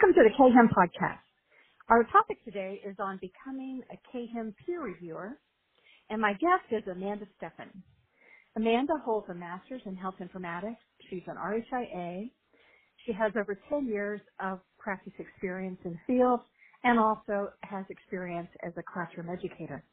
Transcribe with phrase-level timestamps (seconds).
[0.00, 1.20] Welcome to the CAHIIM podcast.
[1.90, 5.38] Our topic today is on becoming a CAHIIM peer reviewer,
[6.08, 7.68] and my guest is Amanda Steffen.
[8.56, 10.80] Amanda holds a master's in health informatics.
[11.10, 12.30] She's an RHIA.
[13.04, 16.40] She has over 10 years of practice experience in the field
[16.84, 19.84] and also has experience as a classroom educator.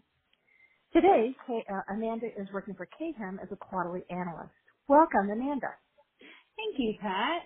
[0.94, 4.56] Today, uh, Amanda is working for CAHIIM as a quarterly analyst.
[4.88, 5.76] Welcome, Amanda.
[6.56, 7.44] Thank you, Pat.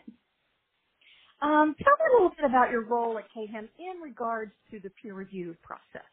[1.41, 4.91] Um, tell me a little bit about your role at CAHIIM in regards to the
[5.01, 6.07] peer review process.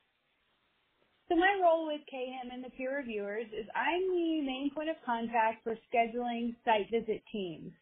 [1.29, 4.97] So my role with CAHIIM and the peer reviewers is I'm the main point of
[5.07, 7.73] contact for scheduling site visit teams.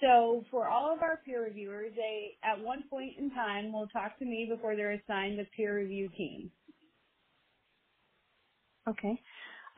[0.00, 4.18] So for all of our peer reviewers, they at one point in time will talk
[4.18, 6.52] to me before they're assigned the peer review team.
[8.88, 9.20] Okay.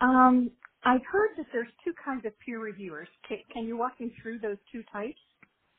[0.01, 0.52] Um,
[0.84, 3.09] I've heard that there's two kinds of peer reviewers.
[3.29, 5.18] Can, can you walk me through those two types?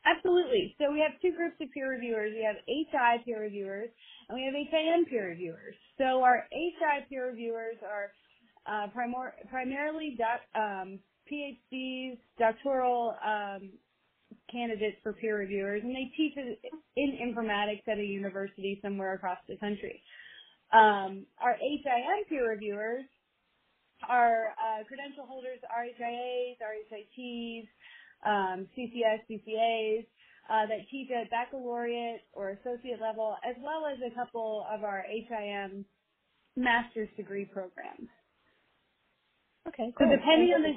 [0.06, 0.76] Absolutely.
[0.80, 2.34] So we have two groups of peer reviewers.
[2.36, 3.90] We have HI peer reviewers
[4.30, 5.76] and we have HIM peer reviewers.
[5.98, 8.12] So our HI peer reviewers are
[8.68, 11.00] uh, primor- primarily doc, um,
[11.32, 13.72] PhDs, doctoral um,
[14.52, 16.34] candidates for peer reviewers, and they teach
[16.98, 20.02] in informatics at a university somewhere across the country.
[20.74, 23.06] Um, our HIM peer reviewers
[24.10, 27.68] are uh, credential holders, RHIAs, RHITs,
[28.26, 30.08] um, CCS, CCAs
[30.50, 35.06] uh, that teach at baccalaureate or associate level, as well as a couple of our
[35.10, 35.86] HIM
[36.58, 38.10] master's degree programs.
[39.68, 40.74] Okay, So depending on the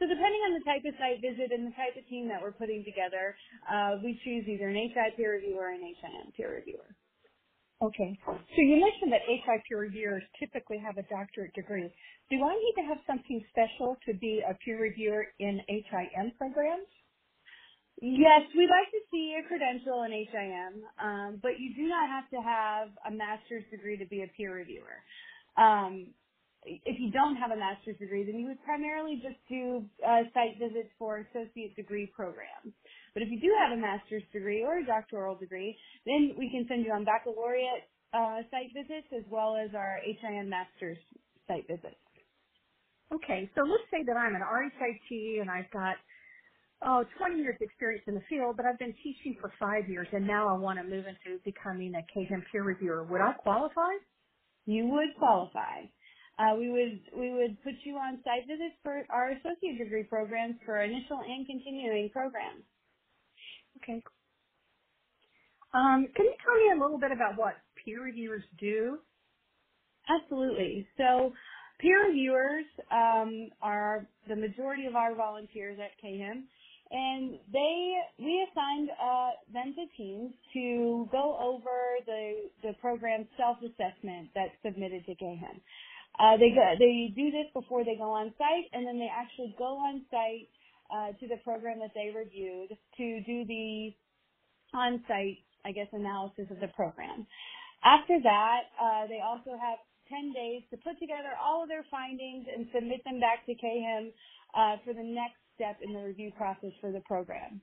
[0.00, 2.52] so depending on the type of site visit and the type of team that we're
[2.52, 3.36] putting together,
[3.70, 6.96] uh, we choose either an HI peer reviewer or an HIM peer reviewer.
[7.82, 8.18] Okay.
[8.56, 11.92] So you mentioned that HI peer reviewers typically have a doctorate degree.
[12.30, 16.88] Do I need to have something special to be a peer reviewer in HIM programs?
[18.02, 22.30] Yes, we'd like to see a credential in HIM, um, but you do not have
[22.30, 25.04] to have a master's degree to be a peer reviewer.
[25.56, 26.14] Um,
[26.64, 30.58] if you don't have a master's degree, then you would primarily just do uh, site
[30.58, 32.74] visits for associate degree programs.
[33.18, 35.74] But if you do have a master's degree or a doctoral degree,
[36.06, 40.48] then we can send you on baccalaureate uh, site visits as well as our HIM
[40.48, 40.98] master's
[41.48, 41.98] site visits.
[43.14, 45.96] Okay, so let's say that I'm an RHIT and I've got
[46.86, 50.26] oh 20 years experience in the field, but I've been teaching for five years and
[50.26, 53.04] now I want to move into becoming a CAHIIM peer reviewer.
[53.04, 53.92] Would I qualify?
[54.66, 55.86] You would qualify.
[56.38, 60.56] Uh, we would we would put you on site visits for our associate degree programs
[60.66, 62.64] for initial and continuing programs.
[63.82, 64.02] Okay.
[65.74, 68.98] Um, can you tell me a little bit about what peer reviewers do?
[70.08, 70.88] Absolutely.
[70.96, 71.32] So
[71.80, 76.44] peer reviewers um, are the majority of our volunteers at CAHIIM,
[76.92, 83.58] and they we assigned uh, them to teams to go over the the program self
[83.58, 85.60] assessment that's submitted to CAHIIM.
[86.18, 89.54] Uh, they go, they do this before they go on site, and then they actually
[89.58, 90.48] go on site
[90.90, 93.92] uh, to the program that they reviewed to do the
[94.74, 97.26] on-site, I guess, analysis of the program.
[97.84, 99.78] After that, uh, they also have
[100.08, 104.12] 10 days to put together all of their findings and submit them back to CAHIIM
[104.56, 107.60] uh, for the next step in the review process for the program.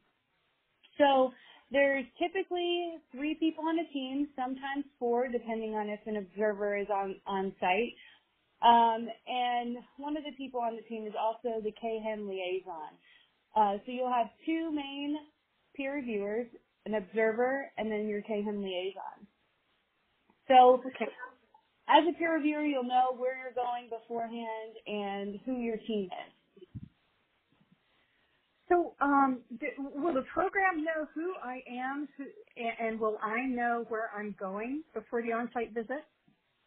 [0.97, 1.31] So
[1.71, 6.87] there's typically three people on a team, sometimes four, depending on if an observer is
[6.93, 7.97] on, on site.
[8.61, 12.95] Um, and one of the people on the team is also the CAHIIM liaison.
[13.55, 15.17] Uh, so you'll have two main
[15.75, 16.47] peer reviewers,
[16.85, 19.27] an observer, and then your CAHIIM liaison.
[20.47, 21.11] So okay.
[21.89, 26.33] as a peer reviewer, you'll know where you're going beforehand and who your team is.
[28.69, 29.43] So, um,
[29.95, 32.25] will the program know who I am, who,
[32.57, 36.05] and will I know where I'm going before the on-site visit?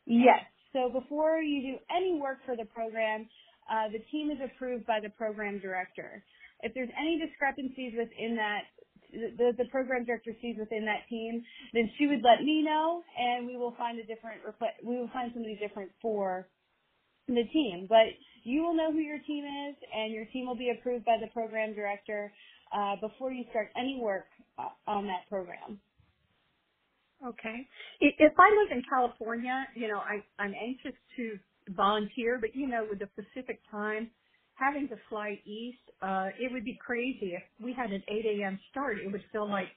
[0.07, 0.45] Yes.
[0.73, 3.29] So before you do any work for the program,
[3.71, 6.25] uh, the team is approved by the program director.
[6.61, 8.63] If there's any discrepancies within that,
[9.13, 13.47] the, the program director sees within that team, then she would let me know, and
[13.47, 14.41] we will find a different,
[14.85, 16.49] we will find somebody different for
[17.29, 17.87] the team.
[17.89, 18.15] But
[18.45, 21.29] you will know who your team is, and your team will be approved by the
[21.33, 22.33] program director
[22.75, 24.27] uh, before you start any work
[24.59, 25.81] uh, on that program.
[27.27, 27.67] Okay.
[28.01, 31.39] If I live in California, you know, I, I'm anxious to
[31.71, 34.11] volunteer, but you know, with the Pacific time,
[34.59, 37.35] having to fly east, uh, it would be crazy.
[37.37, 38.61] If we had an 8 a.m.
[38.71, 39.69] start, it would feel like,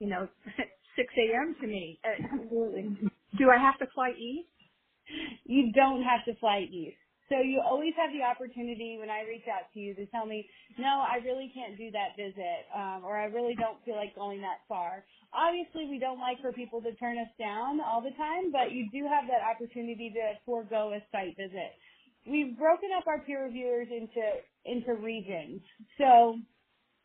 [0.00, 0.28] you know,
[0.96, 1.56] 6 a.m.
[1.60, 2.00] to me.
[2.04, 2.10] Uh,
[3.38, 4.48] do I have to fly east?
[5.46, 6.96] You don't have to fly east.
[7.30, 10.48] So you always have the opportunity when I reach out to you to tell me,
[10.78, 14.40] no, I really can't do that visit, um, or I really don't feel like going
[14.42, 15.04] that far.
[15.32, 18.90] Obviously, we don't like for people to turn us down all the time, but you
[18.92, 21.72] do have that opportunity to forego a site visit.
[22.26, 24.22] We've broken up our peer reviewers into
[24.66, 25.62] into regions.
[25.98, 26.38] So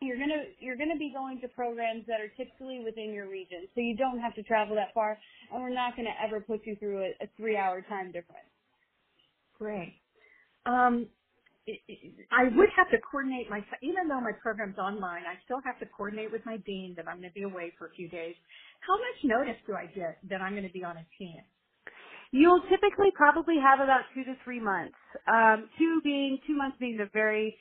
[0.01, 3.81] you're gonna you're gonna be going to programs that are typically within your region, so
[3.81, 5.17] you don't have to travel that far,
[5.53, 8.49] and we're not gonna ever put you through a, a three hour time difference.
[9.59, 10.01] Great.
[10.65, 11.07] Um,
[12.31, 15.85] I would have to coordinate my, even though my program's online, I still have to
[15.85, 18.35] coordinate with my dean that I'm going to be away for a few days.
[18.81, 21.41] How much notice do I get that I'm going to be on a team?
[22.31, 24.97] You'll typically probably have about two to three months.
[25.27, 27.55] Um, two being two months being the very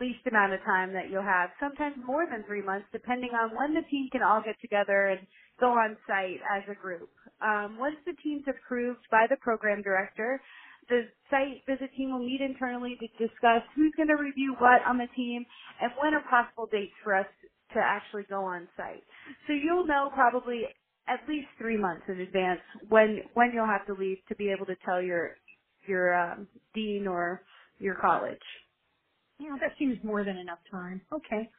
[0.00, 1.50] least amount of time that you'll have.
[1.60, 5.26] Sometimes more than three months, depending on when the team can all get together and
[5.60, 7.10] go on site as a group.
[7.42, 10.40] Um, once the team's approved by the program director,
[10.88, 14.98] the site visit team will meet internally to discuss who's going to review what on
[14.98, 15.44] the team
[15.80, 17.26] and when are possible dates for us
[17.74, 19.04] to actually go on site.
[19.46, 20.64] So you'll know probably
[21.08, 24.66] at least three months in advance when when you'll have to leave to be able
[24.66, 25.36] to tell your
[25.88, 27.44] your um, dean or
[27.78, 28.38] your college.
[29.40, 31.02] Yeah, that seems more than enough time.
[31.12, 31.50] Okay.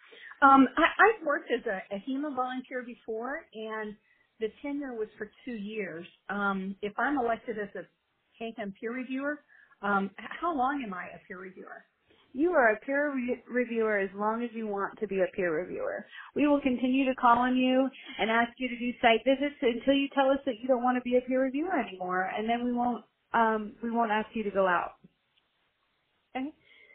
[0.42, 3.98] Um, I, I've worked as a, a HEMA volunteer before, and
[4.40, 6.08] the tenure was for two years.
[6.30, 7.88] Um, if I'm elected as a
[8.40, 9.40] CAHIIM peer reviewer,
[9.84, 11.86] um, how long am I a peer reviewer?
[12.34, 15.54] You are a peer re- reviewer as long as you want to be a peer
[15.56, 16.06] reviewer.
[16.36, 17.90] We will continue to call on you
[18.20, 20.98] and ask you to do site visits until you tell us that you don't want
[20.98, 24.44] to be a peer reviewer anymore, and then we won't um, we won't ask you
[24.44, 24.94] to go out.
[26.36, 26.48] Okay.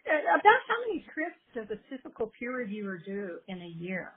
[0.06, 4.12] Uh, About how many trips does a typical peer reviewer do in a year?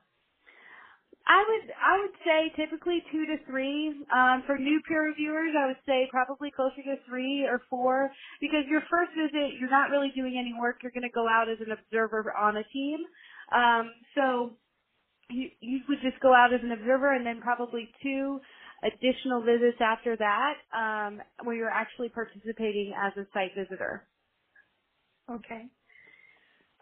[1.27, 3.89] I would I would say typically two to three.
[4.15, 8.65] Um, for new peer reviewers, I would say probably closer to three or four because
[8.69, 10.77] your first visit you're not really doing any work.
[10.83, 12.99] You're going to go out as an observer on a team.
[13.53, 14.57] Um, so
[15.29, 18.39] you you would just go out as an observer and then probably two
[18.83, 24.07] additional visits after that um, where you're actually participating as a site visitor.
[25.31, 25.65] Okay.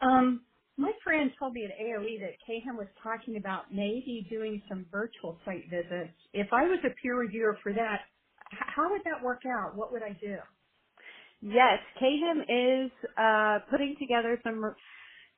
[0.01, 0.43] Um,
[0.77, 5.37] my friend told me at AOE that CAHIIM was talking about maybe doing some virtual
[5.43, 6.15] site visits.
[6.33, 8.07] If I was a peer reviewer for that,
[8.51, 9.75] how would that work out?
[9.75, 10.37] What would I do?
[11.41, 14.73] Yes, CAHIIM is uh, putting together some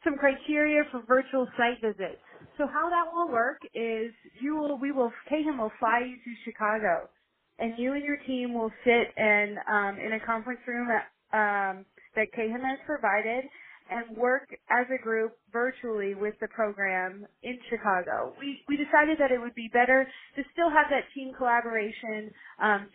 [0.03, 2.21] some criteria for virtual site visits.
[2.57, 6.31] So how that will work is you will we will CAHIIM will fly you to
[6.45, 7.09] Chicago,
[7.57, 11.85] and you and your team will sit in um, in a conference room that, um,
[12.15, 13.45] that CAHIIM has provided
[13.91, 18.33] and work as a group virtually with the program in Chicago.
[18.39, 20.07] We we decided that it would be better
[20.37, 22.31] to still have that team collaboration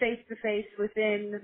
[0.01, 1.43] face to face within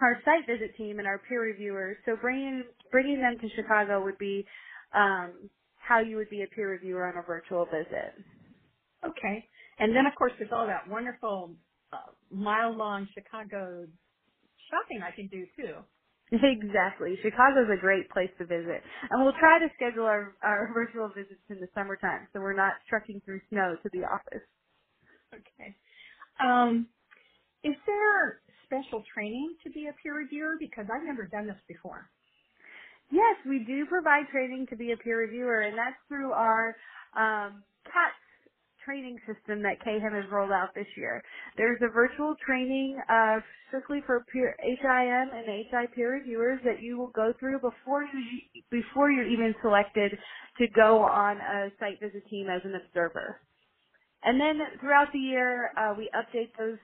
[0.00, 1.96] our site visit team and our peer reviewers.
[2.06, 4.46] So bringing bringing them to Chicago would be
[4.94, 8.14] um, how you would be a peer reviewer on a virtual visit.
[9.04, 9.48] Okay.
[9.78, 11.52] And then of course there's all that wonderful
[11.92, 13.86] uh, mile long Chicago
[14.70, 15.74] shopping I can do too.
[16.32, 17.16] Exactly.
[17.22, 18.82] Chicago's a great place to visit.
[19.10, 22.74] And we'll try to schedule our, our virtual visits in the summertime so we're not
[22.88, 24.42] trekking through snow to the office.
[25.34, 25.76] Okay.
[26.40, 26.88] Um,
[27.64, 30.56] is there special training to be a peer reviewer?
[30.60, 32.10] Because I've never done this before.
[33.12, 36.76] Yes, we do provide training to be a peer reviewer, and that's through our
[37.16, 38.19] um, CATS
[38.84, 41.22] training system that CAHIIM has rolled out this year.
[41.56, 46.98] There's a virtual training uh, strictly for peer, HIM and HI peer reviewers that you
[46.98, 50.12] will go through before you before you're even selected
[50.58, 53.40] to go on a site visit team as an observer.
[54.22, 56.78] And then throughout the year, uh, we update those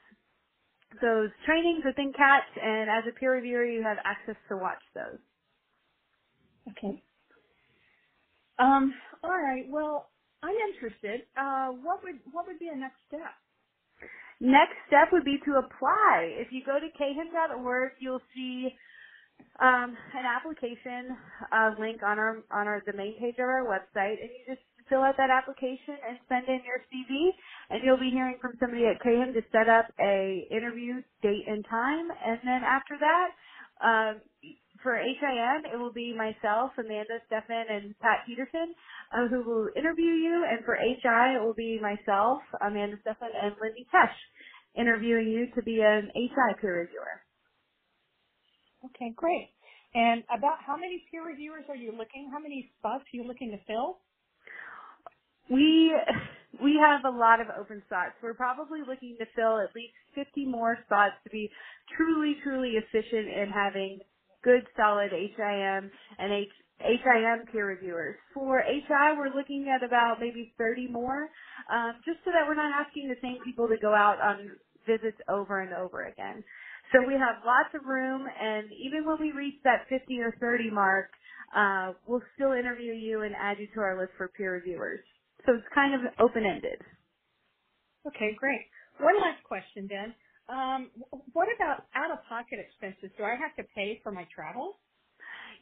[1.03, 5.19] those trainings within CATS, and as a peer reviewer, you have access to watch those.
[6.71, 7.03] Okay.
[8.59, 9.65] Um, all right.
[9.69, 10.11] Well,
[10.47, 11.26] I'm interested.
[11.37, 13.35] Uh, what would what would be a next step?
[14.41, 16.35] Next step would be to apply.
[16.38, 18.71] If you go to cahiim.org, you'll see
[19.61, 21.17] um, an application
[21.53, 24.62] uh, link on our on our the main page of our website, and you just
[24.88, 27.31] fill out that application and send in your CV,
[27.71, 31.65] and you'll be hearing from somebody at CAHIIM to set up a interview date and
[31.71, 33.29] time, and then after that.
[33.83, 34.23] Um,
[34.87, 38.71] for HIM, it will be myself, Amanda Stefan, and Pat Peterson,
[39.11, 40.47] uh, who will interview you.
[40.47, 44.14] And for HI, it will be myself, Amanda Stefan, and Lindy Tesh
[44.78, 47.19] interviewing you to be an HI peer reviewer.
[48.87, 49.50] Okay, great.
[49.95, 52.31] And about how many peer reviewers are you looking?
[52.31, 53.99] How many spots are you looking to fill?
[55.50, 55.90] We
[56.62, 58.14] we have a lot of open spots.
[58.23, 61.50] We're probably looking to fill at least 50 more spots to be
[61.97, 63.99] truly, truly efficient in having
[64.47, 66.50] good solid HIM and H,
[66.81, 68.17] HIM peer reviewers.
[68.35, 71.29] For HI, we're looking at about maybe 30 more,
[71.73, 75.19] um, just so that we're not asking the same people to go out on visits
[75.29, 76.45] over and over again.
[76.95, 80.71] So we have lots of room, and even when we reach that 50 or 30
[80.73, 81.11] mark,
[81.57, 85.00] uh, we'll still interview you and add you to our list for peer reviewers.
[85.47, 86.83] So it's kind of open-ended.
[88.09, 88.62] Okay, great.
[89.00, 90.15] One last question then.
[90.49, 90.91] Um,
[91.33, 93.11] what about out-of-pocket expenses?
[93.19, 94.81] Do I have to pay for my travel?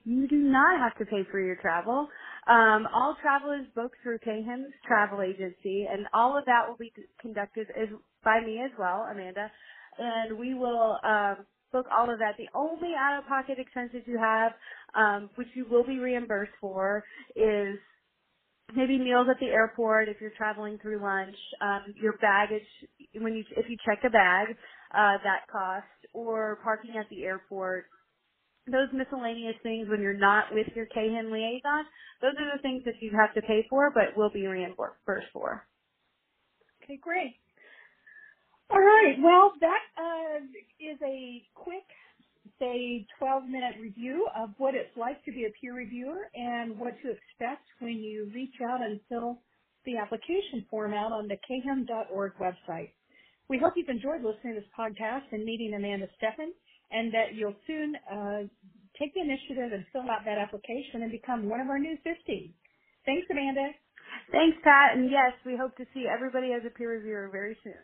[0.05, 2.09] You do not have to pay for your travel.
[2.49, 6.93] Um, all travel is booked through CAHIIM's travel agency, and all of that will be
[7.21, 7.89] conducted as,
[8.25, 9.51] by me as well, Amanda.
[9.99, 12.37] And we will um, book all of that.
[12.39, 14.53] The only out-of-pocket expenses you have,
[14.97, 17.05] um, which you will be reimbursed for,
[17.37, 17.79] is
[18.75, 22.67] maybe meals at the airport if you're traveling through lunch, um, your baggage
[23.15, 24.49] when you if you check a bag,
[24.95, 27.87] uh, that cost, or parking at the airport.
[28.71, 31.85] Those miscellaneous things when you're not with your CAHIIM liaison,
[32.23, 35.67] those are the things that you have to pay for, but will be reimbursed for.
[36.85, 37.35] Okay, great.
[38.71, 39.17] All right.
[39.23, 40.39] Well, that uh,
[40.81, 41.85] is a quick,
[42.59, 47.11] say, 12-minute review of what it's like to be a peer reviewer and what to
[47.11, 49.41] expect when you reach out and fill
[49.85, 52.93] the application form out on the cahiim.org website.
[53.49, 56.51] We hope you've enjoyed listening to this podcast and meeting Amanda Steffen,
[56.91, 58.43] and that you'll soon uh,
[58.99, 62.55] take the initiative and fill out that application and become one of our new 50.
[63.07, 63.71] Thanks, Amanda.
[64.33, 67.75] Thanks, Pat, and yes, we hope to see everybody as a peer reviewer very soon.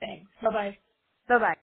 [0.00, 0.30] Thanks.
[0.42, 0.76] Bye-bye.
[1.28, 1.54] Bye bye.